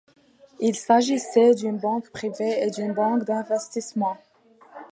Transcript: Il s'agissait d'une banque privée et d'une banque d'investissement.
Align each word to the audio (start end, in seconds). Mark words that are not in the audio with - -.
Il 0.59 0.75
s'agissait 0.75 1.53
d'une 1.53 1.77
banque 1.77 2.09
privée 2.09 2.63
et 2.63 2.71
d'une 2.71 2.91
banque 2.91 3.23
d'investissement. 3.23 4.17